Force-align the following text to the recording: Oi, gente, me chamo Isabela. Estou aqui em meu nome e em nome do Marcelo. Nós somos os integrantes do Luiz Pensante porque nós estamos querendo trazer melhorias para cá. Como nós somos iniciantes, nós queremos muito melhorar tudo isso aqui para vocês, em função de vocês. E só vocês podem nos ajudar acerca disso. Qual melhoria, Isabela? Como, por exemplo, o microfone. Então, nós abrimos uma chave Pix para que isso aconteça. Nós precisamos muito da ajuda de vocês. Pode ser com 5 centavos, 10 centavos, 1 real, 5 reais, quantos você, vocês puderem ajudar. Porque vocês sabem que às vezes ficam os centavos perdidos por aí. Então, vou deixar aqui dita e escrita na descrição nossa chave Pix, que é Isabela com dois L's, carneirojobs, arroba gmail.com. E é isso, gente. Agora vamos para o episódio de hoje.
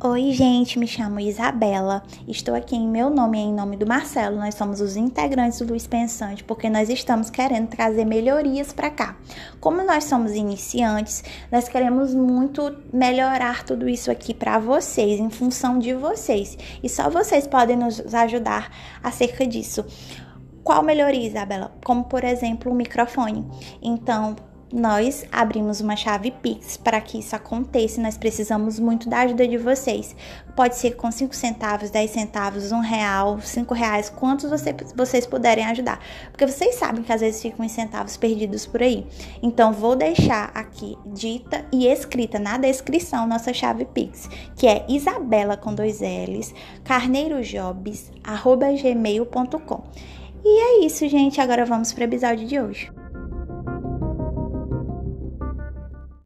Oi, 0.00 0.30
gente, 0.30 0.78
me 0.78 0.86
chamo 0.86 1.18
Isabela. 1.18 2.04
Estou 2.28 2.54
aqui 2.54 2.76
em 2.76 2.86
meu 2.86 3.10
nome 3.10 3.36
e 3.36 3.40
em 3.40 3.52
nome 3.52 3.76
do 3.76 3.84
Marcelo. 3.84 4.36
Nós 4.36 4.54
somos 4.54 4.80
os 4.80 4.94
integrantes 4.94 5.58
do 5.58 5.66
Luiz 5.66 5.88
Pensante 5.88 6.44
porque 6.44 6.70
nós 6.70 6.88
estamos 6.88 7.30
querendo 7.30 7.66
trazer 7.66 8.04
melhorias 8.04 8.72
para 8.72 8.90
cá. 8.90 9.16
Como 9.58 9.82
nós 9.82 10.04
somos 10.04 10.36
iniciantes, 10.36 11.24
nós 11.50 11.68
queremos 11.68 12.14
muito 12.14 12.76
melhorar 12.92 13.64
tudo 13.64 13.88
isso 13.88 14.08
aqui 14.08 14.32
para 14.32 14.60
vocês, 14.60 15.18
em 15.18 15.30
função 15.30 15.80
de 15.80 15.92
vocês. 15.94 16.56
E 16.80 16.88
só 16.88 17.10
vocês 17.10 17.48
podem 17.48 17.74
nos 17.74 18.14
ajudar 18.14 18.70
acerca 19.02 19.44
disso. 19.44 19.84
Qual 20.62 20.80
melhoria, 20.80 21.26
Isabela? 21.26 21.72
Como, 21.84 22.04
por 22.04 22.22
exemplo, 22.22 22.70
o 22.70 22.74
microfone. 22.74 23.44
Então, 23.82 24.36
nós 24.72 25.24
abrimos 25.32 25.80
uma 25.80 25.96
chave 25.96 26.30
Pix 26.30 26.76
para 26.76 27.00
que 27.00 27.18
isso 27.18 27.34
aconteça. 27.34 28.00
Nós 28.00 28.18
precisamos 28.18 28.78
muito 28.78 29.08
da 29.08 29.20
ajuda 29.20 29.46
de 29.48 29.56
vocês. 29.56 30.14
Pode 30.54 30.76
ser 30.76 30.96
com 30.96 31.10
5 31.10 31.34
centavos, 31.34 31.90
10 31.90 32.10
centavos, 32.10 32.72
1 32.72 32.80
real, 32.80 33.40
5 33.40 33.72
reais, 33.72 34.10
quantos 34.10 34.50
você, 34.50 34.74
vocês 34.94 35.26
puderem 35.26 35.64
ajudar. 35.66 36.00
Porque 36.30 36.46
vocês 36.46 36.74
sabem 36.74 37.02
que 37.02 37.12
às 37.12 37.20
vezes 37.20 37.40
ficam 37.40 37.64
os 37.64 37.72
centavos 37.72 38.16
perdidos 38.16 38.66
por 38.66 38.82
aí. 38.82 39.06
Então, 39.42 39.72
vou 39.72 39.96
deixar 39.96 40.50
aqui 40.54 40.98
dita 41.06 41.64
e 41.72 41.86
escrita 41.86 42.38
na 42.38 42.58
descrição 42.58 43.26
nossa 43.26 43.54
chave 43.54 43.84
Pix, 43.84 44.28
que 44.56 44.66
é 44.66 44.84
Isabela 44.88 45.56
com 45.56 45.74
dois 45.74 46.00
L's, 46.00 46.54
carneirojobs, 46.84 48.10
arroba 48.22 48.66
gmail.com. 48.72 49.82
E 50.44 50.60
é 50.60 50.86
isso, 50.86 51.08
gente. 51.08 51.40
Agora 51.40 51.64
vamos 51.64 51.92
para 51.92 52.02
o 52.02 52.04
episódio 52.04 52.46
de 52.46 52.60
hoje. 52.60 52.97